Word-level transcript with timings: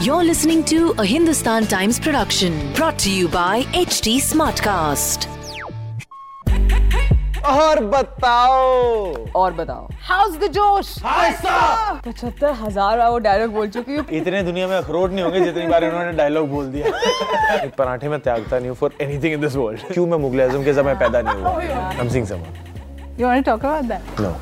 You're 0.00 0.24
listening 0.24 0.64
to 0.64 0.94
a 0.98 1.04
Hindustan 1.04 1.66
Times 1.66 1.98
production 1.98 2.72
brought 2.74 2.98
to 3.00 3.10
you 3.10 3.28
by 3.28 3.62
HT 3.72 4.20
Smartcast. 4.20 5.26
और 7.46 7.84
बताओ। 7.84 9.32
और 9.36 9.52
बताओ। 9.54 9.88
How's 10.08 10.36
the 10.38 10.50
josh? 10.52 10.94
पचहत्तर 11.02 12.52
हज़ार 12.62 12.98
बार 12.98 13.10
वो 13.10 13.18
डायलॉग 13.18 13.50
बोल 13.52 13.68
चुकी 13.68 13.96
हूँ। 13.96 14.04
इतने 14.20 14.42
दुनिया 14.42 14.66
में 14.68 14.76
अखरोट 14.76 15.10
नहीं 15.10 15.24
होंगे 15.24 15.40
जितनी 15.40 15.66
बार 15.66 15.84
इन्होंने 15.84 16.12
डायलॉग 16.16 16.48
बोल 16.50 16.66
दिया। 16.72 16.86
एक 17.62 17.74
पराठे 17.78 18.08
में 18.08 18.18
त्यागता 18.20 18.58
नहीं 18.58 18.68
हूँ 18.68 18.76
for 18.76 18.96
anything 19.00 19.32
in 19.34 19.40
this 19.40 19.56
world 19.56 19.92
क्यों 19.92 20.06
मैं 20.06 20.18
मुगल 20.18 20.40
आज़म 20.48 20.64
के 20.64 20.74
समय 20.74 20.94
पैदा 21.04 21.22
नहीं 21.22 21.42
हुआ? 21.42 21.50
I 21.88 21.98
am 22.00 22.24
someone 22.24 22.76
You 23.17 23.25
want 23.25 23.45
to 23.45 23.51
talk 23.51 23.63
about 23.63 23.87
that? 23.87 24.01
No 24.19 24.33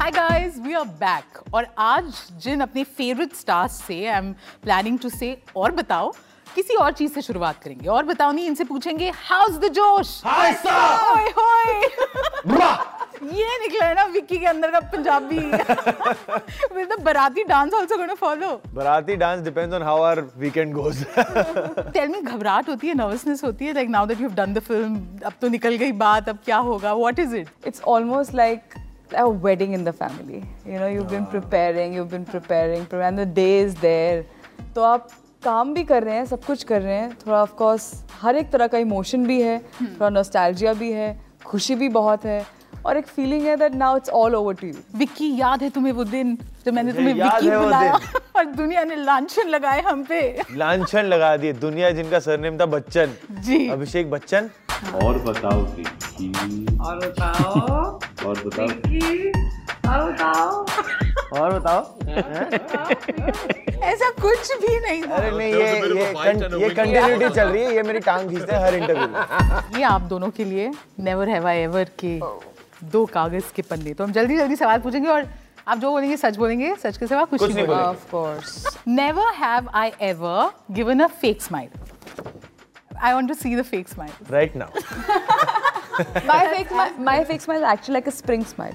Hi 0.00 0.10
guys, 0.10 0.58
we 0.66 0.74
are 0.74 0.86
back. 1.02 1.38
और 1.54 1.66
आज 1.78 2.12
जिन 2.42 2.60
अपने 2.60 2.84
फेवरेट 2.98 3.34
स्टार्स 3.36 3.72
से 3.86 4.06
आई 4.06 4.16
एम 4.18 4.32
प्लानिंग 4.62 4.98
टू 4.98 5.08
से 5.08 5.36
और 5.56 5.72
बताओ 5.74 6.12
किसी 6.55 6.75
और 6.75 6.91
चीज़ 6.91 7.13
से 7.13 7.21
शुरुआत 7.21 7.61
करेंगे। 7.63 7.87
और 7.89 8.05
बताओ 8.05 8.31
नहीं 8.31 8.45
इनसे 8.47 8.63
पूछेंगे 8.63 9.09
हाउस 9.29 9.57
द 9.59 9.67
जोश? 9.73 10.21
ओए 10.25 11.29
होए। 11.39 11.73
ये 13.33 13.57
निकला 13.59 13.85
है 13.85 13.93
ना 13.95 14.03
विक्की 14.13 14.37
के 14.37 14.45
अंदर 14.45 14.71
का 14.71 14.79
Punjabi. 14.93 15.39
With 16.75 16.89
the 16.91 17.01
baraati 17.03 17.43
dance 17.43 17.73
also 17.73 17.97
gonna 17.97 18.13
follow 18.13 18.49
baraati 18.73 19.15
dance 19.15 19.43
depends 19.43 19.75
on 19.75 19.83
how 19.83 20.01
our 20.01 20.21
weekend 20.37 20.73
goes 20.73 21.03
tell 21.17 22.09
me 22.09 22.21
घबराहट 22.21 22.69
होती 22.69 22.87
है 22.87 22.93
नर्वसनेस 22.93 23.43
होती 23.43 23.65
है? 23.65 23.73
Like 23.73 23.89
now 23.89 24.05
that 24.05 24.21
you 24.21 24.27
have 24.27 24.35
done 24.35 24.53
the 24.53 24.59
film 24.67 25.19
अब 25.25 25.33
तो 25.41 25.47
निकल 25.47 25.75
गई 25.75 25.91
बात 26.03 26.29
अब 26.29 26.39
क्या 26.45 26.57
होगा? 26.69 26.93
What 26.93 27.19
is 27.19 27.35
it 27.35 27.47
it's 27.67 27.81
almost 27.93 28.39
like 28.41 28.79
a 29.13 29.27
wedding 29.45 29.73
in 29.75 29.83
the 29.87 29.95
family. 29.97 30.39
You 30.69 30.79
know, 30.79 30.87
you've 30.93 31.11
been 31.11 31.27
preparing, 31.33 31.93
you've 31.97 32.13
been 32.13 32.25
preparing, 32.31 32.85
pre- 32.93 33.03
and 33.09 33.21
the 33.21 33.27
day 33.35 33.53
is 33.65 33.75
there. 33.83 34.23
तो 34.75 34.81
आप 34.83 35.09
काम 35.45 35.73
भी 35.73 35.83
कर 35.83 36.03
रहे 36.03 36.15
हैं 36.15 36.25
सब 36.25 36.43
कुछ 36.43 36.63
कर 36.63 36.81
रहे 36.81 36.95
हैं। 36.95 37.09
थोड़ा 37.27 37.41
ऑफ़ 37.41 37.53
कोर्स 37.53 37.91
हर 38.21 38.35
एक 38.35 38.51
तरह 38.51 38.67
का 38.67 38.77
इमोशन 38.77 39.25
भी 39.27 39.41
है 39.41 39.57
थोड़ा 39.81 40.09
नॉस्टैल्जिया 40.09 40.73
भी 40.73 40.91
है 40.91 41.09
खुशी 41.45 41.75
भी 41.75 41.89
बहुत 41.89 42.25
है 42.25 42.43
और 42.85 42.97
एक 42.97 43.07
फीलिंग 43.07 43.45
है 43.45 43.55
that 43.57 43.73
now 43.75 43.97
it's 43.97 44.09
all 44.09 44.35
over 44.35 44.53
to 44.53 44.67
you 44.67 44.73
Vicky 44.97 45.35
याद 45.37 45.61
है 45.63 45.69
तुम्हें 45.69 45.93
वो 45.93 46.03
दिन 46.03 46.37
जब 46.65 46.73
मैंने 46.73 46.93
तुम्हें 46.93 47.13
विक्की 47.13 47.49
बुलाया 47.51 47.93
और 48.35 48.45
दुनिया 48.45 48.83
ने 48.83 48.95
लांछन 48.95 49.47
लगाए 49.49 49.81
हम 49.81 50.03
पे? 50.03 50.19
लांछन 50.51 51.05
लगा 51.05 51.35
दिए। 51.37 51.53
दुनिया 51.53 51.91
जिनका 51.91 52.19
सरनेम 52.19 52.57
था 52.59 52.65
बच्चन। 52.65 53.13
जी। 53.39 53.67
अभिषेक 53.69 54.09
बच्चन। 54.11 54.49
और 55.03 55.17
बताओ 55.19 55.61
विक्की। 55.61 56.77
और 56.77 56.97
बताओ। 56.97 57.59
और 58.27 58.43
बताओ। 58.45 58.67
कि 58.67 59.31
और 59.89 60.11
बताओ। 60.11 60.65
और 61.39 61.59
बताओ। 61.59 61.81
ऐसा 63.85 64.09
कुछ 64.21 64.51
भी 64.61 64.79
नहीं 64.79 65.01
था। 65.03 65.15
अरे 65.15 65.31
नहीं 65.37 65.53
ये 65.53 65.59
ये 65.59 66.09
ये 66.61 66.69
कंटिन्यूटी 66.75 67.29
चल 67.35 67.47
रही 67.47 67.63
है 67.63 67.75
ये 67.75 67.83
मेरी 67.83 67.99
टांग 68.07 68.29
खींचते 68.29 68.55
हैं 68.55 68.61
हर 68.65 68.75
इंटरव्यू 68.75 69.77
ये 69.77 69.83
आप 69.83 70.01
दोनों 70.13 70.29
के 70.37 70.43
लिए 70.45 70.71
नेवर 71.07 71.29
हैव 71.29 71.47
आई 71.47 71.57
एवर 71.59 71.89
के 72.03 72.19
दो 72.91 73.05
कागज़ 73.13 73.53
के 73.55 73.61
पन्ने। 73.61 73.93
तो 73.93 74.03
हम 74.03 74.11
जल्दी 74.11 74.37
जल्दी 74.37 74.55
सवाल 74.55 74.79
पूछेंगे 74.79 75.09
और 75.09 75.27
आप 75.67 75.77
जो 75.77 75.91
बोलेंगे 75.91 76.17
सच 76.17 76.35
बोलेंगे 76.37 76.75
सच 76.83 76.97
के 76.97 77.07
सिवा 77.07 77.23
कुछ, 77.23 77.39
कुछ 77.39 77.49
नहीं 77.49 77.57
नहीं 77.57 77.67
बोलेंगे। 77.67 77.89
Of 77.89 78.11
course 78.11 78.77
never 78.87 79.33
have 79.35 79.69
I 79.73 79.91
ever 80.09 80.49
given 80.75 80.99
a 80.99 81.07
fake 81.21 81.41
smile 81.41 81.69
I 83.03 83.13
want 83.13 83.27
to 83.27 83.33
see 83.33 83.55
the 83.55 83.61
fake 83.71 83.89
smile 83.89 84.11
right 84.31 84.55
now 84.55 84.69
my 86.27 86.39
fake 86.51 86.71
smile 86.71 86.95
my 87.07 87.13
fake 87.27 87.43
smile 87.43 87.61
is 87.61 87.67
actually 87.73 87.93
like 87.95 88.07
a 88.09 88.13
spring 88.15 88.41
smile. 88.47 88.73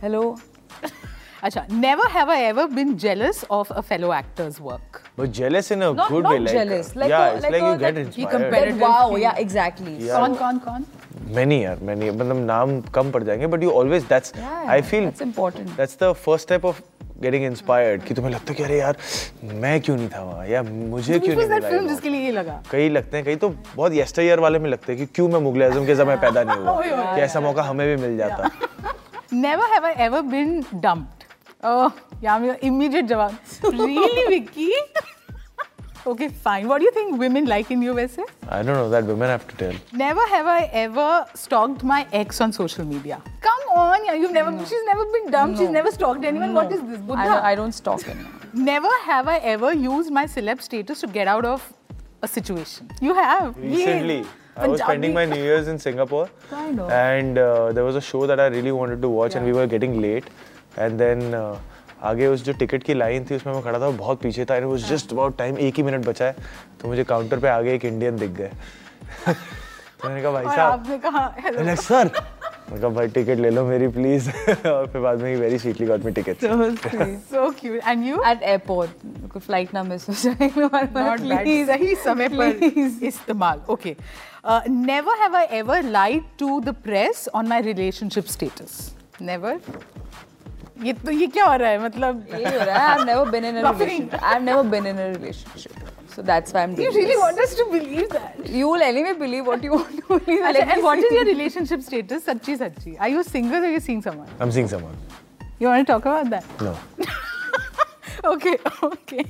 Hello? 0.00 0.22
अच्छा 1.44 1.64
never 1.72 2.10
have 2.12 2.30
I 2.30 2.40
ever 2.44 2.66
been 2.76 2.96
jealous 3.04 3.44
of 3.50 3.72
a 3.72 3.80
fellow 3.80 4.12
actors 4.14 4.60
work 4.60 5.00
But 5.20 5.32
jealous 5.36 5.66
in 5.74 5.82
a 5.84 5.88
Not- 5.96 6.10
good 6.12 6.22
not 6.26 6.32
way, 6.32 6.36
like 6.42 6.54
jealous, 6.56 6.86
like 7.00 7.10
yeah, 7.12 7.22
a- 7.22 7.32
it's 7.36 7.42
like 7.44 7.54
like, 7.54 7.62
a- 7.62 7.70
you 7.70 7.80
get 7.80 7.96
like- 7.96 8.04
inspired. 8.04 8.68
Like, 8.68 8.84
wow 8.84 9.16
yeah 9.22 9.40
exactly 9.42 9.94
Yeah. 10.04 10.20
कौन 10.20 10.34
कौन 10.42 10.58
कौन 10.66 10.84
Many 11.38 11.58
यार 11.62 11.80
many 11.88 12.10
मतलब 12.12 12.44
नाम 12.46 12.80
कम 12.94 13.10
पड़ 13.16 13.22
जाएँगे 13.24 13.46
but 13.54 13.66
you 13.66 13.74
always 13.80 14.06
that's 14.12 14.34
Yeah, 14.38 14.70
I 14.76 14.78
feel 14.92 15.08
that's 15.10 15.26
important. 15.26 15.74
that's 15.80 15.98
the 16.04 16.10
first 16.24 16.48
step 16.48 16.66
of 16.70 16.80
getting 17.26 17.44
inspired 17.50 18.04
कि 18.08 18.14
तुम्हें 18.14 18.32
लगता 18.32 18.52
है 18.52 18.56
कि 18.56 18.62
अरे 18.62 18.78
यार 18.78 18.96
मैं 19.64 19.80
क्यों 19.88 19.96
नहीं 19.96 20.08
था 20.14 20.22
वहाँ 20.24 20.46
या 20.48 20.62
मुझे 20.70 21.18
क्यों 21.18 21.36
नहीं 21.36 21.48
मिला 21.48 21.68
film 21.68 21.82
ये 21.82 21.88
जिसके 21.88 22.08
लिए 22.08 22.20
ये 22.24 22.30
लगा? 22.32 22.60
कई 22.70 22.88
लगते 22.98 23.16
हैं 23.16 23.26
कई 23.26 23.36
तो 23.44 23.48
बहुत 23.76 23.92
yesteryear 24.00 24.38
वाले 24.46 24.58
में 24.58 24.70
लगते 24.70 24.92
हैं 24.92 25.00
कि 25.00 25.12
क्यों 25.14 25.28
मैं 25.28 25.40
मुगल 25.48 25.62
आज़म 25.70 25.86
के 25.86 25.94
समय 26.02 26.16
पैदा 26.26 26.44
नहीं 26.50 26.58
हुआ 26.66 27.14
कि 27.14 27.20
ऐसा 27.20 27.40
मौका 27.48 27.62
हमें 27.70 27.86
भी 27.88 28.02
मिल 28.02 28.16
जाता 28.18 28.50
never 29.32 29.72
have 29.74 29.86
I 29.86 30.04
ever 30.06 30.22
been 30.34 30.60
dumped 30.74 31.19
Oh, 31.62 31.94
yummy. 32.22 32.56
Immediate 32.62 33.06
jawab. 33.06 33.36
really, 33.62 34.40
Vicky? 34.40 34.72
okay, 36.06 36.28
fine. 36.28 36.66
What 36.68 36.78
do 36.78 36.84
you 36.84 36.90
think 36.90 37.18
women 37.18 37.44
like 37.44 37.70
in 37.70 37.82
you, 37.82 37.92
I 37.98 38.62
don't 38.62 38.66
know. 38.66 38.88
That 38.88 39.04
women 39.04 39.28
have 39.28 39.46
to 39.48 39.56
tell. 39.56 39.74
Never 39.92 40.26
have 40.28 40.46
I 40.46 40.70
ever 40.72 41.26
stalked 41.34 41.84
my 41.84 42.06
ex 42.12 42.40
on 42.40 42.52
social 42.52 42.86
media. 42.86 43.22
Come 43.40 43.76
on, 43.76 44.04
yeah. 44.06 44.14
You've 44.14 44.32
never, 44.32 44.50
no. 44.50 44.64
she's 44.64 44.84
never 44.86 45.04
been 45.04 45.30
dumb. 45.30 45.52
No. 45.52 45.58
She's 45.58 45.68
never 45.68 45.90
stalked 45.90 46.24
anyone. 46.24 46.54
No. 46.54 46.62
What 46.62 46.72
is 46.72 46.80
this, 46.80 47.00
Buddha? 47.00 47.20
I 47.20 47.26
don't, 47.26 47.44
I 47.44 47.54
don't 47.54 47.72
stalk 47.72 48.08
anyone. 48.08 48.32
never 48.54 48.88
have 49.02 49.28
I 49.28 49.36
ever 49.38 49.74
used 49.74 50.10
my 50.10 50.24
celeb 50.24 50.62
status 50.62 51.00
to 51.00 51.08
get 51.08 51.28
out 51.28 51.44
of 51.44 51.72
a 52.22 52.28
situation. 52.28 52.90
You 53.02 53.14
have. 53.14 53.56
Recently. 53.58 54.24
I 54.56 54.66
was 54.66 54.80
spending 54.80 55.14
my 55.14 55.24
New 55.24 55.42
Year's 55.42 55.68
in 55.68 55.78
Singapore. 55.78 56.28
And 56.90 57.38
uh, 57.38 57.72
there 57.72 57.84
was 57.84 57.96
a 57.96 58.00
show 58.00 58.26
that 58.26 58.40
I 58.40 58.46
really 58.46 58.72
wanted 58.72 59.00
to 59.02 59.08
watch, 59.08 59.32
yeah. 59.32 59.38
and 59.38 59.46
we 59.46 59.52
were 59.52 59.66
getting 59.66 60.00
late. 60.00 60.24
And 60.76 61.00
then 61.00 61.34
uh, 61.34 61.56
आगे 62.02 62.26
उस 62.26 62.44
जो 62.44 62.52
ticket 62.52 62.82
की 62.82 62.94
line 62.94 63.24
थी 63.30 63.36
उसमें 63.36 63.52
मैं 63.54 63.62
खड़ा 63.62 63.78
था 63.80 63.90
बहुत 63.90 64.20
पीछे 64.20 64.44
था 64.44 64.56
and 64.56 64.66
was 64.66 64.88
just 64.88 65.12
about 65.12 65.36
time 65.38 65.58
एक 65.58 65.76
ही 65.76 65.82
मिनट 65.82 66.06
बचा 66.06 66.24
है 66.24 66.36
तो 66.80 66.88
मुझे 66.88 67.04
काउंटर 67.04 67.38
पे 67.38 67.48
आगे 67.48 67.74
एक 67.74 67.84
इंडियन 67.84 68.16
दिख 68.16 68.30
गए 68.30 68.50
तो 70.02 70.08
मैंने 70.08 70.22
कहा 70.22 70.32
भाई 70.32 70.44
साहब 70.44 70.72
आपने 70.72 70.98
कहा 70.98 71.36
hello. 71.36 71.56
मैंने 71.56 71.74
कहा, 71.76 72.04
सर 72.74 72.88
भाई 72.88 73.08
टिकट 73.08 73.38
ले 73.38 73.50
लो 73.50 73.64
मेरी 73.66 73.88
प्लीज़ 73.88 74.30
और 74.66 74.86
फिर 74.86 75.00
बाद 75.00 75.20
में 75.22 75.30
ही 75.30 75.36
very 75.36 75.58
sweetly 75.58 75.86
got 75.86 76.04
me 76.04 76.12
ticket 76.12 76.44
So 77.32 77.52
cute. 77.52 77.82
And 77.92 78.06
you? 78.08 78.22
at 78.24 78.42
airport 78.42 78.88
कोई 79.28 79.40
फ़्लाइट 79.40 79.74
ना 79.74 79.82
मिस 79.82 80.08
हो 80.08 80.14
जाए 80.14 80.50
Not 80.58 80.92
bad. 80.94 81.26
सही 81.66 81.94
समय 81.94 82.28
पर 82.28 82.64
इस्तेमाल. 83.02 83.60
Okay. 83.68 83.96
Uh, 84.44 84.60
never 84.68 85.16
have 85.22 85.34
I 85.34 85.44
ever 85.60 85.82
lied 85.82 86.24
to 86.38 86.60
the 86.60 86.72
press 86.72 87.28
on 87.34 87.48
my 87.48 87.60
relationship 87.60 88.28
status. 88.28 88.94
ये 90.86 90.92
तो 91.04 91.10
ये 91.10 91.26
क्या 91.36 91.44
हो 91.44 91.56
रहा 91.62 91.68
है 91.70 91.78
मतलब 91.84 92.26
यही 92.32 92.44
हो 92.44 92.64
रहा 92.64 92.76
है 92.78 92.96
I've 92.96 93.06
never 93.10 93.24
been 93.34 93.44
in 93.50 93.56
a 93.60 93.62
Buffering. 93.68 94.02
relationship 94.10 94.28
I've 94.32 94.44
never 94.50 94.64
been 94.74 94.86
in 94.92 94.98
a 95.06 95.08
relationship 95.14 95.76
so 96.14 96.22
that's 96.30 96.52
why 96.54 96.62
I'm 96.64 96.74
doing. 96.74 96.86
you 96.86 96.92
really 96.98 97.14
this. 97.14 97.22
want 97.24 97.38
us 97.46 97.54
to 97.60 97.64
believe 97.74 98.08
that 98.18 98.48
you 98.58 98.68
will 98.72 98.84
anyway 98.90 99.12
believe 99.24 99.46
what 99.52 99.62
you 99.68 99.72
want 99.78 99.96
to 100.00 100.06
believe 100.18 100.44
अच्छा, 100.50 100.66
and 100.74 100.82
what 100.88 100.98
is 101.06 101.12
your 101.18 101.24
relationship 101.32 101.82
status 101.88 102.24
Sachi, 102.30 102.56
sachi. 102.64 102.94
are 103.00 103.10
you 103.16 103.22
single 103.32 103.58
or 103.62 103.70
are 103.70 103.74
you 103.78 103.82
seeing 103.88 104.02
someone 104.08 104.28
I'm 104.40 104.52
seeing 104.58 104.68
someone. 104.76 104.96
you 105.60 105.68
want 105.68 105.86
to 105.86 105.92
talk 105.92 106.06
about 106.12 106.30
that 106.36 106.62
no 106.68 106.74
okay 108.24 108.56
okay 108.82 109.24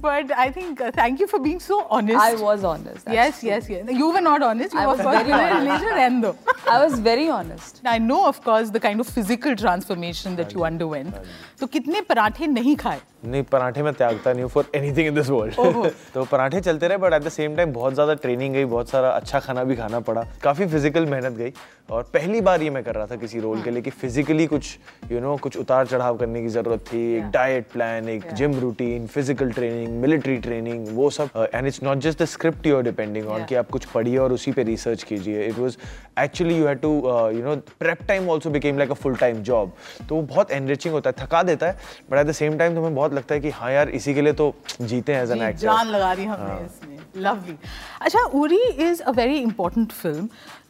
but 0.00 0.32
I 0.36 0.50
think 0.50 0.80
uh, 0.80 0.90
thank 0.90 1.20
you 1.20 1.26
for 1.26 1.38
being 1.38 1.60
so 1.60 1.86
honest 1.90 2.18
I 2.18 2.34
was 2.34 2.64
honest 2.64 3.06
yes 3.08 3.42
yes 3.42 3.68
yes 3.68 3.90
you 3.90 4.10
were 4.12 4.20
not 4.20 4.42
honest 4.42 4.72
you 4.72 4.80
I 4.80 4.86
were 4.86 4.96
was 4.96 5.00
very 5.00 5.32
honest. 5.32 5.84
and 5.84 6.24
though 6.24 6.36
I 6.68 6.84
was 6.84 6.98
very 7.00 7.28
honest. 7.28 7.80
I 7.84 7.98
know, 7.98 8.26
of 8.26 8.42
course, 8.44 8.70
the 8.70 8.78
kind 8.78 9.00
of 9.00 9.06
physical 9.06 9.56
transformation 9.56 10.36
that 10.36 10.52
you 10.52 10.64
underwent. 10.64 11.14
तो 11.60 11.66
कितने 11.66 12.00
पराठे 12.08 12.46
नहीं 12.46 12.74
खाए 12.76 13.00
नहीं 13.24 13.42
पराठे 13.52 13.82
में 13.82 13.92
त्यागता 13.94 14.32
नहीं 14.32 14.42
हूँ 14.42 14.50
for 14.50 14.70
anything 14.74 15.06
in 15.06 15.14
this 15.14 15.28
world 15.30 15.90
तो 16.14 16.24
पराठे 16.30 16.60
चलते 16.60 16.88
रहे 16.88 16.98
but 16.98 17.12
at 17.14 17.22
the 17.22 17.28
same 17.28 17.56
time 17.56 17.72
बहुत 17.72 17.94
ज़्यादा 17.94 18.14
ट्रेनिंग 18.22 18.54
गई 18.54 18.64
बहुत 18.64 18.88
सारा 18.88 19.10
अच्छा 19.10 19.40
खाना 19.40 19.64
भी 19.64 19.76
खाना 19.76 20.00
पड़ा 20.08 20.24
काफ़ी 20.42 20.66
फ़िज़िकल 20.66 21.06
मेहनत 21.06 21.36
गई 21.38 21.52
और 21.90 22.02
पहली 22.14 22.40
बार 22.40 22.62
ये 22.62 22.70
मैं 22.70 22.82
कर 22.84 22.94
रहा 22.94 23.06
था 23.06 23.16
किसी 23.16 23.40
रोल 23.40 23.62
के 23.62 23.70
लिए 23.70 23.82
कि 23.82 23.90
फिजिकली 23.90 24.46
कुछ 24.46 24.76
यू 25.10 25.16
you 25.16 25.22
नो 25.22 25.30
know, 25.30 25.40
कुछ 25.42 25.56
उतार 25.56 25.86
चढ़ाव 25.86 26.16
करने 26.16 26.42
की 26.42 26.48
ज़रूरत 26.56 26.84
थी 26.92 27.02
एक 27.16 27.30
डाइट 27.30 27.66
प्लान 27.72 28.08
एक 28.08 28.29
gym 28.34 28.58
routine 28.60 29.06
physical 29.06 29.50
training 29.52 30.00
military 30.00 30.36
training 30.38 30.86
वो 30.96 31.08
सब 31.10 31.48
and 31.54 31.66
it's 31.66 31.82
not 31.82 31.98
just 32.06 32.22
the 32.22 32.24
script 32.26 32.66
you 32.66 32.76
are 32.76 32.82
depending 32.82 33.28
on 33.28 33.44
कि 33.44 33.54
आप 33.54 33.70
कुछ 33.70 33.84
पढ़िए 33.84 34.16
और 34.18 34.32
उसी 34.32 34.52
पे 34.52 34.62
रिसर्च 34.62 35.02
कीजिए। 35.02 35.46
It 35.46 35.58
was 35.58 35.76
actually 36.20 36.56
you 36.58 36.66
had 36.66 36.80
to 36.80 36.92
you 37.36 37.44
know 37.44 37.56
prep 37.80 38.02
time 38.08 38.28
also 38.30 38.50
became 38.50 38.78
like 38.78 38.90
a 38.90 38.94
full 38.94 39.16
time 39.16 39.42
job 39.42 39.72
तो 40.08 40.14
वो 40.14 40.22
बहुत 40.22 40.50
एनरिचिंग 40.52 40.94
होता 40.94 41.10
है 41.10 41.24
थका 41.24 41.42
देता 41.42 41.66
है 41.66 41.78
but 42.10 42.18
at 42.18 42.26
the 42.26 42.32
same 42.32 42.58
time 42.58 42.74
तुम्हें 42.74 42.94
बहुत 42.94 43.14
लगता 43.14 43.34
है 43.34 43.40
कि 43.40 43.50
हाँ 43.52 43.72
यार 43.72 43.88
इसी 44.00 44.14
के 44.14 44.22
लिए 44.22 44.32
तो 44.32 44.54
जीते 44.80 45.14
हैं 45.14 45.22
एज 45.22 45.30
एन 45.30 45.42
एक्टर 45.42 45.62
जान 45.62 45.86
लगा 45.88 46.14
दी 46.14 46.24
हमने 46.24 46.64
इसमें। 46.64 46.98
lovely 47.27 47.57
अच्छा 48.01 48.23
Uri 48.41 48.59
is 48.87 49.01
a 49.05 49.13
very 49.19 49.41
important 49.41 49.93
film 50.01 50.29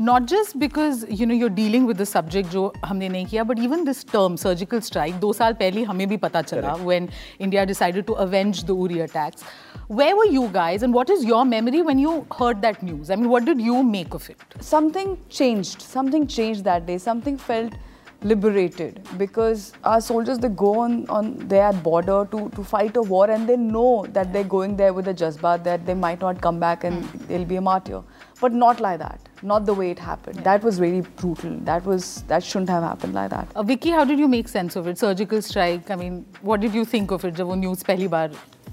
not 0.09 0.25
just 0.33 0.57
because 0.63 1.05
you 1.19 1.25
know 1.25 1.37
you're 1.41 1.55
dealing 1.59 1.85
with 1.91 2.01
the 2.03 2.09
subject 2.13 2.49
जो 2.55 2.71
हमने 2.85 3.09
नहीं 3.09 3.25
किया 3.25 3.43
but 3.51 3.63
even 3.67 3.85
this 3.91 4.03
term 4.15 4.37
surgical 4.45 4.85
strike 4.89 5.19
दो 5.21 5.31
साल 5.41 5.53
पहले 5.61 5.83
हमें 5.91 6.07
भी 6.07 6.17
पता 6.25 6.41
चला 6.41 6.75
when 6.91 7.09
India 7.47 7.65
decided 7.73 8.07
to 8.11 8.19
avenge 8.27 8.63
the 8.71 8.75
Uri 8.87 8.99
attacks 9.07 9.43
where 9.87 10.15
were 10.17 10.29
you 10.37 10.47
guys 10.59 10.83
and 10.83 10.99
what 10.99 11.09
is 11.17 11.25
your 11.31 11.43
memory 11.45 11.81
when 11.91 11.99
you 11.99 12.13
heard 12.39 12.61
that 12.61 12.81
news 12.83 13.11
I 13.11 13.15
mean 13.15 13.29
what 13.29 13.45
did 13.45 13.61
you 13.69 13.83
make 13.83 14.13
of 14.21 14.29
it 14.29 14.45
Something 14.61 15.17
changed. 15.29 15.81
Something 15.81 16.27
changed 16.27 16.63
that 16.63 16.85
day. 16.85 16.97
Something 16.97 17.37
felt 17.37 17.73
liberated 18.22 19.00
because 19.16 19.72
our 19.84 20.00
soldiers 20.00 20.38
they 20.38 20.48
go 20.48 20.80
on, 20.80 21.08
on 21.08 21.36
their 21.48 21.72
border 21.72 22.28
to, 22.30 22.50
to 22.50 22.62
fight 22.62 22.96
a 22.96 23.02
war 23.02 23.30
and 23.30 23.48
they 23.48 23.56
know 23.56 24.06
that 24.10 24.32
they're 24.32 24.44
going 24.44 24.76
there 24.76 24.92
with 24.92 25.08
a 25.08 25.14
jazba 25.14 25.62
that 25.64 25.86
they 25.86 25.94
might 25.94 26.20
not 26.20 26.40
come 26.40 26.60
back 26.60 26.84
and 26.84 27.02
mm. 27.02 27.26
they'll 27.28 27.44
be 27.44 27.56
a 27.56 27.60
martyr. 27.60 28.02
But 28.40 28.52
not 28.52 28.80
like 28.80 28.98
that. 29.00 29.20
Not 29.42 29.66
the 29.66 29.74
way 29.74 29.90
it 29.90 29.98
happened. 29.98 30.36
Yeah. 30.36 30.42
that 30.44 30.62
was 30.62 30.80
really 30.80 31.02
brutal. 31.16 31.58
That 31.60 31.84
was 31.84 32.22
that 32.28 32.42
shouldn't 32.42 32.70
have 32.70 32.82
happened 32.82 33.14
like 33.14 33.30
that. 33.30 33.48
Uh, 33.54 33.62
vicky 33.62 33.90
how 33.90 34.04
did 34.04 34.18
you 34.18 34.28
make 34.28 34.48
sense 34.48 34.76
of 34.76 34.86
it? 34.86 34.98
Surgical 34.98 35.42
strike 35.42 35.90
i 35.90 35.96
mean 35.96 36.24
what 36.42 36.60
did 36.60 36.74
you 36.74 36.84
think 36.84 37.10
of 37.10 37.24
it 37.24 37.34
jab 37.40 37.52
wo 37.52 37.56
news 37.62 37.84
pehli 37.90 38.08
baar 38.14 38.28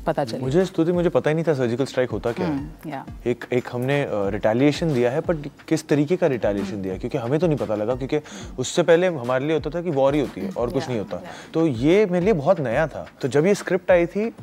पता 0.07 0.23
चली। 0.25 0.39
मुझे 0.39 0.65
स्तुति 0.65 0.91
मुझे 0.91 1.09
पता 1.09 1.29
ही 1.29 1.35
नहीं 1.35 1.45
था 1.47 1.53
surgical 1.53 1.85
strike 1.85 2.11
होता 2.11 2.31
क्या। 2.31 2.47
है 2.47 3.03
एक 3.27 3.45
एक 3.53 3.67
हमने 3.71 4.05
रिटेलिएशन 4.31 4.93
दिया 4.93 5.11
है 5.11 5.21
बट 5.27 5.47
किस 5.67 5.87
तरीके 5.87 6.17
का 6.17 6.27
रिटेलिएशन 6.27 6.81
दिया? 6.81 6.97
क्योंकि 6.97 7.17
हमें 7.17 7.39
तो 7.39 7.47
नहीं 7.47 7.57
पता 7.57 7.75
लगा 7.75 7.95
क्योंकि 7.95 8.19
उससे 8.59 8.83
पहले 8.83 9.07
हमारे 9.07 9.45
लिए 9.45 9.55
होता 9.55 9.69
था 9.69 9.81
कि 9.81 9.89
वॉर 9.91 10.15
ही 10.15 10.21
होती 10.21 10.41
है 10.41 10.51
और 10.51 10.69
कुछ 10.69 10.87
नहीं 10.87 10.99
होता। 10.99 11.21
तो 11.53 11.67
ये 11.67 12.05
मेरे 12.05 12.25
लिए 12.25 12.33
बहुत 12.35 12.59
नया 12.61 12.87
था। 12.87 13.07
तो 13.21 13.27
जब 13.27 13.45
ये 13.45 13.55
स्क्रिप्ट 13.55 13.91
आई 13.91 14.05
थी 14.05 14.33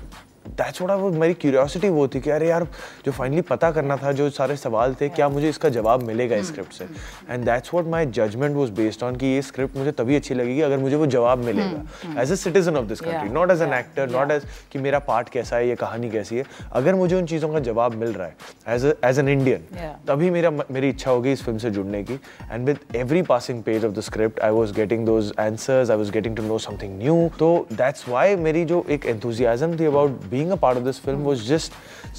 दैट्स 0.49 0.81
वोट 0.83 0.91
वो 0.91 1.11
मेरी 1.11 1.35
क्यूरियोसिटी 1.35 1.89
वो 1.89 2.07
थी 2.09 2.21
कि 2.21 2.31
अरे 2.31 2.49
यार 2.49 2.67
जो 3.05 3.13
फाइनली 3.13 3.41
पता 3.43 3.71
करना 3.71 3.97
था 3.97 4.13
जो 4.13 4.29
सारे 4.31 4.57
सवाल 4.57 4.95
थे 5.01 5.09
क्या 5.11 5.29
मुझे 5.29 5.49
इसका 5.49 5.69
जवाब 5.69 6.03
मिलेगा 6.03 6.37
इस 6.37 6.49
स्क्रिप्ट 6.49 6.73
से? 6.73 6.85
And 7.31 7.45
that's 7.45 7.75
what 7.75 7.87
my 7.89 8.07
judgement 8.09 8.57
was 8.57 8.71
based 8.73 9.03
on 9.03 9.17
कि 9.17 9.27
ये 9.27 9.43
स्क्रिप्ट 9.43 9.77
मुझे 9.77 9.93
तभी 9.93 10.17
अच्छी 10.17 10.35
लगेगी 10.35 10.61
अगर 10.61 10.79
मुझे 10.79 10.97
वो 10.97 11.07
जवाब 11.07 11.45
मिलेगा। 11.45 12.21
As 12.23 12.33
a 12.33 12.35
citizen 12.35 12.77
of 12.77 12.87
this 12.87 13.01
country 13.01 13.31
not 13.31 13.51
as 13.51 13.63
an 13.63 13.73
actor 13.75 14.11
not 14.11 14.31
as 14.31 14.45
कि 14.73 14.79
मेरा 14.79 14.99
पार्ट 15.09 15.29
कैसा 15.29 15.57
है 15.57 15.69
ये 15.69 15.77
कहानी 15.77 16.11
कैसी 16.11 16.37
है। 16.37 16.45
अगर 16.73 16.95
मुझे 16.95 17.17
उन 17.17 17.27
चीज़ों 17.27 17.53
का 17.53 17.61
जवाब 17.61 17.95
मिल 17.95 18.13
रहा 18.13 18.27
है 18.27 18.75
एज 18.75 18.85
एज 19.05 19.19
एन 19.19 19.29
इंडियन 19.29 19.67
तभी 20.09 20.31
मेरा 20.31 20.51
मेरी 20.51 20.89
इच्छा 20.89 21.11
होगी 21.11 21.33
इस 21.33 21.43
फ़िल्म 21.45 21.59
से 21.59 21.71
जुड़ने 21.71 22.03
की। 22.05 22.15
And 22.51 22.67
with 22.67 22.79
every 22.97 23.23
passing 23.25 23.63
page 23.63 23.85
of 23.85 23.93
the 23.93 24.01
script 24.03 24.41
I 24.41 24.51
was 24.51 24.75
getting 24.75 25.07
those 25.07 25.33
answers 25.41 25.91
I 25.91 25.97
was 25.97 26.13
getting 26.13 26.37
to 26.37 26.43
know 26.43 26.59
something 26.61 26.99
new 26.99 27.31
तो 27.39 27.51
दैट्स 27.73 28.09
वाई 28.09 28.37
मेरी 28.45 28.65
जो 28.65 28.85
एक 28.91 29.07
एंथुजियाजम 29.07 29.79
थी 29.79 29.85
about 29.87 30.21
being 30.35 30.51
a 30.51 30.57
part 30.65 30.79
of 30.79 30.85
this 30.85 31.01
film 31.05 31.25
was 31.25 31.47
just 31.49 31.73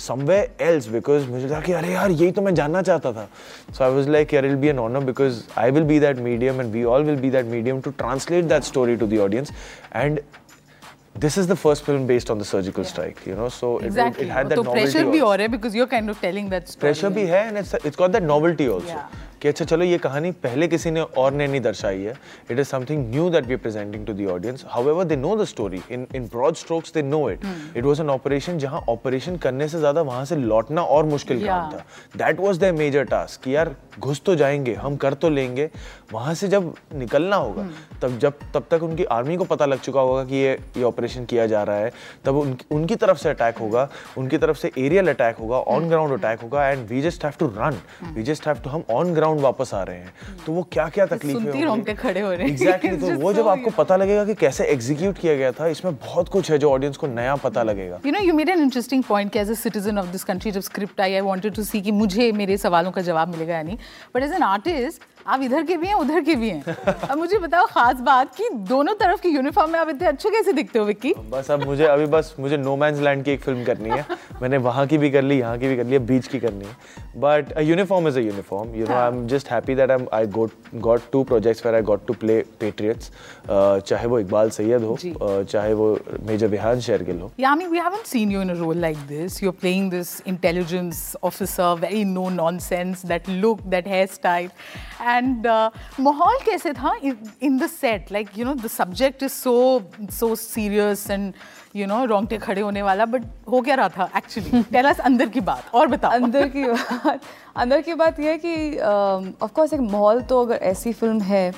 somewhere 0.08 0.64
else 0.64 0.88
because 0.90 1.28
मुझे 1.30 1.46
लगा 1.46 1.60
कि 1.62 1.72
अरे 1.74 1.94
यार 1.94 2.12
यही 2.12 2.32
तो 2.32 2.42
मैं 2.42 2.54
जानना 2.56 2.82
चाहता 2.82 3.14
था 3.14 3.28
सो 3.78 3.84
आई 3.84 3.92
वाज 3.96 4.10
लाइक 4.10 4.34
यार 4.34 4.46
it 4.46 4.58
be 4.58 4.68
an 4.68 4.80
honour 4.80 5.04
because 5.12 5.44
I 5.60 5.72
will 5.72 5.84
be 5.84 6.00
that 6.00 6.18
medium 6.30 6.62
and 6.62 6.72
we 6.74 6.84
all 6.94 7.04
will 7.04 7.20
be 7.22 7.30
that 7.32 7.46
medium 7.52 7.82
to 7.82 7.92
translate 8.00 8.46
that 8.46 8.64
story 8.64 8.96
to 8.96 9.08
the 9.08 9.20
audience 9.28 9.52
and 9.96 10.20
this 11.24 11.36
is 11.38 11.46
the 11.48 11.56
first 11.56 11.84
film 11.84 12.08
based 12.08 12.30
on 12.32 12.40
the 12.40 12.46
surgical 12.48 12.84
yeah. 12.84 12.90
strike 12.90 13.20
you 13.26 13.36
know 13.36 13.46
so 13.58 13.68
it- 13.80 14.00
it, 14.06 14.18
it 14.24 14.32
had 14.38 14.50
that 14.50 14.56
तो 14.56 14.64
novelty 14.64 14.82
pressure 14.82 15.04
भी 15.12 15.20
also. 15.20 15.28
और 15.28 15.42
है 15.42 15.48
because 15.54 15.78
you're 15.80 15.90
kind 15.94 16.14
of 16.14 16.18
telling 16.24 16.50
that 16.54 16.68
story 16.72 16.80
pressure 16.82 17.10
भी 17.18 17.22
है 17.28 17.46
and 17.48 17.58
it's 17.58 17.76
it's 17.76 17.98
got 17.98 18.12
that 18.12 18.24
novelty 18.24 18.68
also 18.74 18.88
Yeah. 18.88 19.06
कि 19.42 19.48
अच्छा 19.48 19.66
चलो 19.66 19.86
ये 19.86 19.98
कहानी 19.98 20.32
पहले 20.44 20.68
किसी 20.68 20.92
ने 20.92 21.02
और 21.02 21.32
ने 21.34 21.48
नहीं 21.48 21.62
दर्शाई 21.62 22.02
है। 22.02 22.14
It 22.52 22.60
is 22.60 22.68
something 22.68 23.10
new 23.10 23.30
that 23.30 23.46
we 23.46 23.54
are 23.54 23.60
presenting 23.60 24.06
to 24.08 24.14
the 24.14 24.28
audience 24.32 24.66
however 24.68 25.04
they 25.04 25.16
know 25.16 25.36
the 25.36 25.46
story 25.46 25.82
in 25.92 26.08
in 26.16 26.26
broad 26.26 26.56
strokes 26.56 26.94
they 26.94 27.02
know 27.02 27.30
it. 27.30 27.46
It 27.78 27.84
was 27.86 28.00
an 28.00 28.10
operation 28.10 28.58
जहाँ 28.58 28.84
ऑपरेशन 28.90 29.38
करने 29.38 29.68
से 29.68 29.80
ज़्यादा 29.80 30.02
वहाँ 30.02 30.26
से 30.26 30.36
लौटना 30.36 30.82
और 30.82 31.06
मुश्किल 31.06 31.38
yeah. 31.38 31.48
काम 31.48 31.72
था। 31.72 31.86
That 32.18 32.40
was 32.40 32.58
their 32.58 32.74
major 32.74 33.04
task 33.06 33.44
कि 33.44 33.56
यार 33.56 33.76
घुस 34.00 34.22
तो 34.26 34.36
जाएँगे 34.36 34.74
हम 34.74 34.96
कर 34.96 35.14
तो 35.14 35.30
लेंगे। 35.30 35.70
वहाँ 36.14 36.34
से 36.34 36.48
जब 36.48 36.74
निकलना 36.94 37.36
होगा 37.36 37.64
Hmm. 37.66 38.02
तब 38.02 38.18
जब 38.20 38.34
तब 38.54 38.66
तक 38.72 38.84
उनकी 38.84 39.04
आर्मी 39.04 39.36
को 39.38 39.44
पता 39.44 39.66
लग 39.66 39.80
चुका 39.80 40.02
होगा 40.02 40.24
कि 40.26 40.36
ये 40.36 40.52
ये 40.78 40.84
ऑपरेशन 40.84 41.26
किया 41.26 41.46
जा 41.48 41.62
रहा 41.64 41.76
है। 41.76 41.92
तब 42.26 42.36
उन, 42.38 42.56
उनकी 42.72 42.96
तरफ़ 42.96 43.18
से 43.18 43.30
अटैक 43.30 43.58
होगा 43.58 43.88
उनकी 44.18 44.38
तरफ़ 44.38 44.58
से 44.58 44.72
एरियल 44.78 45.10
अटैक 45.10 45.38
होगा. 45.38 45.58
ऑन 45.58 45.88
ग्राउंड 45.90 46.14
अटैक 46.14 46.42
होगा 46.42 46.68
and 46.68 46.88
we 46.90 47.02
just 47.02 47.24
have 47.26 47.34
to 47.40 47.48
run 47.58 47.80
we 48.16 48.24
just 48.24 48.48
have 48.48 48.56
to 48.56 48.70
हम 48.70 48.84
ऑन 48.92 49.14
ग्राउंड 49.14 49.25
वापस 49.34 49.74
आ 49.74 49.84
रहे 49.84 49.98
हैं। 49.98 50.14
तो 50.46 50.52
वो 50.52 50.64
क्या 50.72 50.88
क्या 50.90 51.06
तकलीफें 51.06 51.40
सुनती 51.40 51.64
रोंगटे 51.64 51.94
खड़े 51.94 52.22
हो 52.22 52.32
रहे 52.32 52.42
हैं। 52.42 52.50
एग्जैक्टली 52.50 52.98
तो 52.98 53.16
वो 53.20 53.34
जब 53.34 53.48
आपको 53.48 53.70
पता 53.70 53.96
लगेगा 53.96 54.26
कि 54.26 54.34
कैसे 54.36 54.66
एग्जीक्यूट 54.66 55.18
किया 55.18 55.36
गया 55.36 55.52
था 55.52 55.68
इसमें 55.68 55.96
बहुत 55.96 56.30
कुछ 56.30 56.52
है 56.52 56.58
जो 56.58 56.72
ऑडियंस 56.72 56.98
को 56.98 57.08
नया 57.08 57.36
पता 57.36 57.64
लगेगा। 57.64 58.00
You 58.06 58.12
know 58.12 58.20
you 58.20 58.34
made 58.34 58.50
an 58.50 58.62
interesting 58.62 59.04
point 59.04 59.32
कि 59.32 59.40
as 59.40 59.50
a 59.50 59.58
citizen 59.64 60.04
of 60.04 60.14
this 60.16 60.28
country 60.32 60.52
जब 60.52 60.62
script 60.62 61.02
I 61.02 61.14
I 61.14 61.22
wanted 61.22 61.56
to 61.56 61.64
see 61.64 61.82
कि 61.82 61.92
मुझे 61.92 62.32
मेरे 62.32 62.58
सवालों 62.58 62.92
का 62.92 63.02
जवाब 63.02 63.28
मिलेगा 63.28 63.56
या 63.56 63.64
नहीं। 63.64 63.78
बट 64.16 64.24
एज 64.24 64.32
एन 64.32 64.44
आर्टिस्ट 64.44 65.02
आप 65.28 65.42
इधर 65.42 65.64
के 65.66 65.76
भी 65.78 65.88
हैं 65.88 65.94
उधर 65.96 66.22
के 66.22 66.36
भी 66.36 66.50
हैं। 66.50 66.76
अब 67.10 67.18
मुझे 67.18 67.38
बताओ 67.40 67.66
खास 67.68 68.02
बात 68.08 68.36
कि 68.36 68.50
दोनों 68.70 68.94
तरफ़ 68.96 69.22
की 69.22 69.30
यूनिफॉर्म 69.30 69.72
में 69.72 69.80
आप 69.80 69.90
इतने 69.90 70.08
अच्छे 70.08 70.30
कैसे 70.30 70.54
दिखते 70.54 70.80
हो 70.80 70.86
विक्की? 70.86 71.14
बस 71.30 71.50
अब 71.52 71.64
मुझे 71.66 71.86
अभी 71.86 72.06
बस 72.06 72.36
मुझे 72.40 72.58
नो 72.58 72.76
मैंस 72.76 73.00
लैंड 73.00 73.24
की 73.26 73.32
एक 73.32 73.42
फ़िल्म 73.44 73.64
करनी 73.66 73.90
है। 73.90 74.06
मैंने 74.42 74.58
वहाँ 74.58 74.86
की 74.88 74.98
भी 74.98 75.10
कर 75.12 75.22
ली 75.22 75.38
यहाँ 75.40 75.58
की 75.60 75.68
भी 75.68 75.78
कर 75.78 75.86
ली 75.86 75.96
अब 75.96 76.06
बीच 76.06 76.28
की 76.28 76.40
करनी 76.40 76.66
है। 76.66 76.76
But 77.18 77.54
uniform 77.62 78.08
is 78.08 78.20
a 78.20 78.22
uniform 78.22 78.76
you 78.76 78.88
know 78.88 78.96
I 78.96 79.08
am 79.08 79.26
just 79.28 79.50
happy 79.52 79.76
that 79.76 79.92
I 79.92 80.06
I 80.14 80.28
got 80.38 80.52
got 80.88 81.02
to 81.12 81.24
projects 81.32 81.66
where 81.66 81.76
I 81.76 81.82
got 81.82 82.06
to 82.08 82.14
play 82.26 82.40
patriots 82.60 83.12
चाहे 83.50 84.08
वो 84.08 84.20
इकबाल 84.20 84.50
सैयद 84.50 84.84
हो 84.84 84.96
uh, 84.96 85.50
चाहे 85.52 85.74
वो 85.74 85.90
मेजर 86.28 86.48
विहान 86.48 86.80
शेरगिल 86.90 87.20
हो। 87.20 87.32
Yeah, 87.40 87.52
I 87.52 87.56
mean, 87.56 87.72
we 87.72 87.84
haven't 87.88 88.14
seen 88.14 88.32
you 88.32 88.42
in 88.42 88.50
a 88.50 88.60
role 88.62 88.84
like 88.88 89.02
this. 89.08 89.42
You're 89.42 89.58
playing 89.66 89.90
this 89.90 90.14
intelligence 90.36 91.04
officer, 91.24 91.74
very 91.76 92.06
no 92.14 92.30
nonsense, 92.30 93.04
that 93.14 93.28
look, 93.44 93.68
that 93.76 93.86
hairstyle. 93.96 94.50
And 95.00 95.15
uh, 95.46 95.70
Mahal 95.98 96.40
kaise 96.48 96.74
tha 96.76 96.92
in, 97.02 97.18
in 97.42 97.58
the 97.58 97.68
set? 97.68 98.12
Like, 98.12 98.36
you 98.38 98.46
know, 98.46 98.56
the 98.56 98.70
subject 98.70 99.22
is 99.22 99.34
so 99.34 99.84
so 100.10 100.36
serious 100.36 101.10
and, 101.10 101.34
you 101.74 101.88
know, 101.88 102.06
रोंगटे 102.08 102.38
खड़े 102.38 102.62
होने 102.62 102.82
वाला, 102.82 103.06
but 103.06 103.24
हो 103.52 103.62
क्या 103.62 103.76
रहा 103.76 103.90
था 103.90 104.12
actually? 104.22 104.64
Tell 104.76 104.92
us 104.92 105.00
अंदर 105.00 105.30
की 105.30 105.40
बात 105.42 105.74
और 105.76 105.88
बताओ. 105.88 106.12
अंदर 106.12 106.48
की 106.56 106.64
बात 106.68 107.20
अंदर 107.58 107.82
की 107.82 107.94
बात 107.94 108.20
यह 108.20 108.32
है 108.32 108.38
कि 108.46 108.80
ऑफ़ 109.44 109.52
कोर्स 109.56 109.74
एक 109.74 109.80
माहौल 109.80 110.22
तो 110.30 110.42
अगर 110.46 110.56
ऐसी 110.72 110.92
फ़िल्म 110.94 111.22
है 111.22 111.52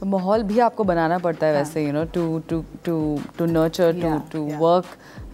तो 0.00 0.06
माहौल 0.06 0.42
भी 0.50 0.58
आपको 0.66 0.84
बनाना 0.84 1.18
पड़ता 1.26 1.46
है 1.46 1.52
वैसे 1.54 1.84
you 1.86 1.92
know 1.92 2.04
to 2.14 2.22
to 2.48 2.64
to 2.84 2.94
to 3.38 3.46
nurture 3.46 4.00
to 4.02 4.18
to 4.32 4.44
work 4.58 4.86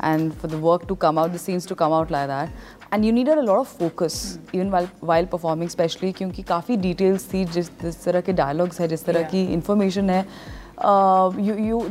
and 0.05 0.33
for 0.33 0.51
the 0.51 0.61
work 0.63 0.87
to 0.89 0.95
come 1.05 1.19
out 1.19 1.31
the 1.31 1.37
scenes 1.37 1.69
to 1.69 1.75
come 1.75 1.93
out 1.93 2.11
like 2.13 2.29
that 2.31 2.78
And 2.94 3.06
you 3.06 3.12
need 3.14 3.30
a 3.30 3.36
lot 3.36 3.58
of 3.58 3.78
focus 3.80 4.18
even 4.56 4.70
while 4.70 4.88
while 5.04 5.26
performing 5.32 5.70
specially 5.70 6.12
क्योंकि 6.12 6.42
काफ़ी 6.52 6.78
details 6.78 7.28
थी 7.34 7.44
जिस 7.54 7.70
जिस 7.82 8.04
तरह 8.04 8.22
के 8.22 8.34
dialogues 8.34 8.82
है 8.82 8.88
जिस 8.88 9.06
तरह 9.06 9.20
Yeah. 9.20 9.32
की 9.32 9.44
इंफॉर्मेशन 9.54 10.10
है 10.10 10.22
you 11.46 11.56
you 11.66 11.86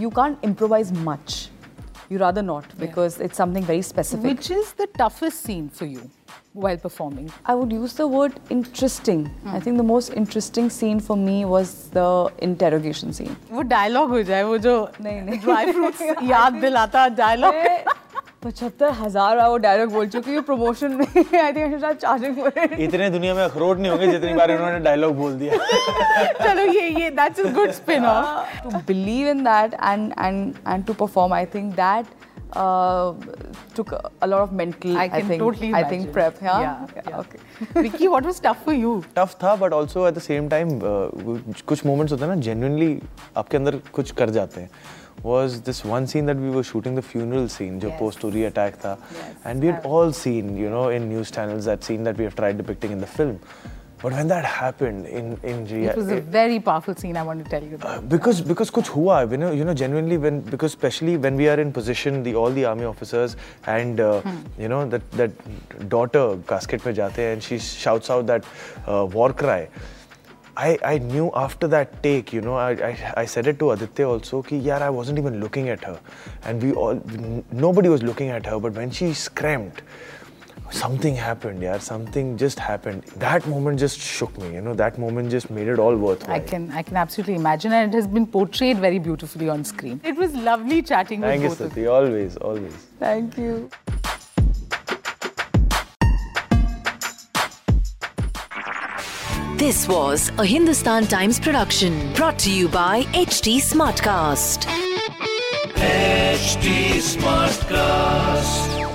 you 0.00 0.10
can't 0.20 0.44
improvise 0.44 0.92
much 1.08 1.42
you 2.12 2.18
rather 2.20 2.42
not 2.46 2.72
because 2.80 3.14
it's 3.26 3.38
something 3.40 3.64
very 3.68 3.82
specific 3.84 4.24
Which 4.30 4.48
is 4.56 4.72
the 4.80 4.86
toughest 4.98 5.46
scene 5.46 5.68
for 5.78 5.86
you 5.92 6.02
while 6.64 6.80
performing? 6.82 7.30
I 7.52 7.54
would 7.60 7.72
use 7.76 7.94
the 8.00 8.06
word 8.14 8.34
interesting. 8.56 9.22
I 9.54 9.60
think 9.66 9.80
the 9.82 9.86
most 9.90 10.12
interesting 10.22 10.68
scene 10.74 11.00
for 11.06 11.16
me 11.22 11.36
was 11.52 11.72
the 11.94 12.04
interrogation 12.48 13.16
scene. 13.20 13.32
वो 13.52 13.62
dialogue 13.70 14.10
हो 14.16 14.22
जाए 14.30 14.42
वो 14.50 14.58
जो 14.66 14.74
नहीं, 15.00 15.22
नहीं। 15.22 15.40
Dry 15.46 15.72
fruits 15.72 16.02
याद 16.30 16.60
दिलाता 16.66 17.06
dialogue 17.22 17.54
मैं 17.54 17.78
पचहत्तर 18.43 18.91
हज़ार 18.99 19.35
बार 19.37 19.47
वो 19.49 19.57
डायलॉग 19.63 19.91
बोल 19.93 20.07
चुकी 20.09 20.33
हूँ 20.35 20.41
प्रमोशन 20.43 20.91
में 20.95 21.05
I 21.39 21.53
think 21.53 21.83
I 21.83 21.93
charging 21.93 22.35
for 22.35 22.73
इतने 22.79 23.09
दुनिया 23.09 23.33
में 23.35 23.43
अखरोट 23.43 23.77
नहीं 23.77 23.91
होंगे 23.91 24.07
जितनी 24.07 24.33
बार 24.33 24.51
इन्होंने 24.51 24.79
डायलॉग 24.85 25.15
बोल 25.15 25.33
दिया 25.39 25.57
चलो 26.43 26.71
ये 26.73 26.87
ये 26.99 27.09
that's 27.17 27.39
a 27.39 27.51
good 27.53 27.71
spin 27.81 28.05
off 28.05 28.69
to 28.69 28.81
believe 28.91 29.31
in 29.33 29.43
that 29.49 29.75
and 29.89 30.15
and 30.27 30.71
and 30.73 30.87
to 30.89 30.95
perform 31.01 31.35
i 31.39 31.43
think 31.55 31.75
that 31.81 32.15
uh, 32.53 33.13
took 33.73 33.91
a, 33.91 34.27
lot 34.27 34.41
of 34.41 34.53
mental. 34.53 34.97
I 34.97 35.07
can 35.09 35.27
think, 35.27 35.41
totally 35.41 35.69
imagine. 35.69 35.85
I 35.85 35.89
think 35.89 36.11
prep. 36.13 36.41
Yeah. 36.41 36.61
Yeah, 36.61 37.01
yeah. 37.07 37.19
Okay. 37.19 37.39
Vicky, 37.75 38.07
what 38.07 38.23
was 38.23 38.39
tough 38.39 38.63
for 38.63 38.73
you? 38.73 38.93
Tough 39.15 39.35
था 39.43 39.55
but 39.55 39.73
also 39.73 40.07
eight 40.07 40.13
the 40.13 40.19
same 40.21 40.49
time 40.49 40.79
कुछ 41.67 41.85
moments 41.85 42.11
होते 42.13 42.25
हैं 42.25 42.31
ना 42.31 42.41
genuinely 42.41 42.99
आपके 43.37 43.57
अंदर 43.57 43.79
कुछ 43.93 44.11
कर 44.21 44.29
जाते 44.39 44.61
हैं 44.61 44.69
was 45.23 45.61
this 45.61 45.83
one 45.83 46.05
scene 46.07 46.25
that 46.25 46.37
we 46.37 46.49
were 46.49 46.63
shooting 46.63 46.95
the 46.95 47.01
funeral 47.01 47.47
scene 47.47 47.79
जो 47.79 47.89
Yes. 47.89 47.99
post 47.99 48.17
story 48.19 48.45
attack 48.51 48.77
था 48.83 48.97
Yes. 49.15 49.33
and 49.45 49.61
we 49.61 49.67
had 49.67 49.85
all 49.85 50.13
seen 50.13 50.55
you 50.57 50.69
know 50.69 50.85
in 50.99 51.09
news 51.09 51.31
channels 51.39 51.65
that 51.65 51.83
scene 51.83 52.03
that 52.03 52.17
we 52.17 52.23
have 52.23 52.35
tried 52.35 52.57
depicting 52.57 52.91
in 52.91 52.99
the 52.99 53.11
film 53.17 53.37
but 54.01 54.13
when 54.13 54.29
that 54.31 54.45
happened 54.45 55.05
in 55.05 55.25
in 55.43 55.57
It 55.77 55.97
was 55.97 56.09
a 56.17 56.21
very 56.21 56.59
powerful 56.67 56.95
scene. 56.95 57.17
I 57.17 57.23
want 57.29 57.43
to 57.43 57.49
tell 57.53 57.61
you 57.71 57.75
that. 57.79 58.07
because 58.13 58.39
because 58.51 58.69
kuch 58.77 58.87
hua 58.97 59.17
you 59.33 59.39
know 59.41 59.51
you 59.61 59.65
know 59.69 59.73
genuinely 59.81 60.17
when 60.25 60.39
because 60.53 60.71
especially 60.75 61.17
when 61.25 61.35
we 61.41 61.49
are 61.53 61.59
in 61.65 61.73
position 61.79 62.23
the 62.27 62.33
all 62.43 62.49
the 62.59 62.63
army 62.71 62.85
officers 62.91 63.35
and 63.77 63.99
uh, 63.99 64.21
you 64.57 64.69
know 64.75 64.81
that 64.93 65.11
that 65.23 65.31
daughter 65.95 66.23
casket 66.53 66.85
mein 66.89 66.95
jate 67.01 67.19
and 67.33 67.43
she 67.49 67.59
shouts 67.65 68.09
out 68.17 68.25
that 68.33 68.47
uh, 68.87 69.05
war 69.17 69.33
cry 69.43 69.61
I, 70.59 70.77
I 70.83 70.97
knew 70.97 71.31
after 71.33 71.67
that 71.69 72.03
take, 72.03 72.33
you 72.33 72.41
know, 72.41 72.55
I, 72.55 72.71
I, 72.71 73.13
I 73.17 73.25
said 73.25 73.47
it 73.47 73.59
to 73.59 73.71
Aditya 73.71 74.09
also, 74.09 74.41
ki, 74.43 74.57
yeah, 74.57 74.79
I 74.85 74.89
wasn't 74.89 75.17
even 75.17 75.39
looking 75.39 75.69
at 75.69 75.81
her. 75.85 75.97
And 76.43 76.61
we 76.61 76.73
all, 76.73 77.01
nobody 77.51 77.87
was 77.87 78.03
looking 78.03 78.29
at 78.29 78.45
her, 78.45 78.59
but 78.59 78.73
when 78.73 78.91
she 78.91 79.13
screamed, 79.13 79.81
something 80.69 81.15
happened, 81.15 81.61
yeah, 81.61 81.77
something 81.77 82.37
just 82.37 82.59
happened. 82.59 83.03
That 83.27 83.47
moment 83.47 83.79
just 83.79 83.99
shook 84.01 84.37
me, 84.37 84.53
you 84.55 84.61
know, 84.61 84.73
that 84.73 84.99
moment 84.99 85.31
just 85.31 85.49
made 85.49 85.69
it 85.69 85.79
all 85.79 85.95
worthwhile. 85.95 86.35
I 86.35 86.41
can, 86.41 86.69
I 86.71 86.83
can 86.83 86.97
absolutely 86.97 87.35
imagine, 87.35 87.71
and 87.71 87.93
it 87.93 87.95
has 87.95 88.07
been 88.07 88.27
portrayed 88.27 88.79
very 88.79 88.99
beautifully 88.99 89.47
on 89.47 89.63
screen. 89.63 90.01
It 90.03 90.17
was 90.17 90.33
lovely 90.35 90.81
chatting 90.81 91.21
Thank 91.21 91.43
with 91.43 91.51
you, 91.51 91.65
both 91.65 91.73
Sati, 91.73 91.85
of 91.87 91.93
always, 91.93 92.35
always. 92.35 92.73
Thank 92.99 93.37
you. 93.37 93.69
This 99.59 99.89
was 99.89 100.31
a 100.37 100.45
Hindustan 100.45 101.05
Times 101.07 101.37
production 101.37 102.13
brought 102.13 102.39
to 102.39 102.49
you 102.49 102.69
by 102.69 103.03
HT 103.11 103.57
Smartcast. 103.57 104.65
HT 105.75 106.95
Smartcast. 107.17 108.89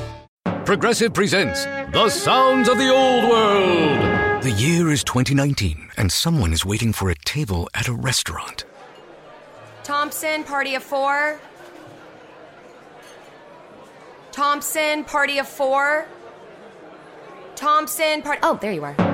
Progressive 0.65 1.13
presents 1.13 1.67
The 1.93 2.09
Sounds 2.09 2.71
of 2.71 2.79
the 2.79 2.89
Old 2.89 3.29
World. 3.29 4.43
The 4.43 4.53
year 4.53 4.91
is 4.91 5.05
2019, 5.05 5.91
and 5.99 6.11
someone 6.11 6.55
is 6.55 6.65
waiting 6.65 6.95
for 6.95 7.11
a 7.11 7.15
table 7.27 7.69
at 7.75 7.87
a 7.87 7.93
restaurant. 7.93 8.65
Thompson, 9.83 10.45
party 10.45 10.77
of 10.77 10.83
four. 10.83 11.39
Thompson, 14.33 15.05
party 15.05 15.37
of 15.37 15.47
four. 15.47 16.07
Thompson, 17.55 18.23
part. 18.23 18.39
Oh, 18.43 18.57
there 18.63 18.73
you 18.73 18.83
are. 18.83 19.14